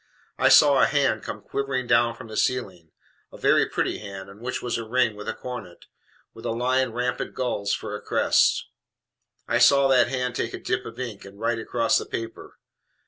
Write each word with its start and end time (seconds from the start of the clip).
I 0.39 0.49
saw 0.49 0.81
a 0.81 0.87
hand 0.87 1.21
come 1.21 1.41
quivering 1.43 1.85
down 1.85 2.15
from 2.15 2.27
the 2.27 2.35
ceiling 2.35 2.89
a 3.31 3.37
very 3.37 3.69
pretty 3.69 3.99
hand, 3.99 4.31
on 4.31 4.39
which 4.39 4.59
was 4.59 4.79
a 4.79 4.83
ring 4.83 5.15
with 5.15 5.29
a 5.29 5.33
coronet, 5.35 5.85
with 6.33 6.43
a 6.43 6.49
lion 6.51 6.91
rampant 6.91 7.35
gules 7.35 7.75
for 7.75 7.93
a 7.95 8.01
crest. 8.01 8.65
I 9.47 9.59
saw 9.59 9.87
that 9.89 10.07
hand 10.07 10.33
take 10.35 10.55
a 10.55 10.59
dip 10.59 10.87
of 10.87 10.99
ink 10.99 11.23
and 11.23 11.39
write 11.39 11.59
across 11.59 11.99
the 11.99 12.07
paper. 12.07 12.57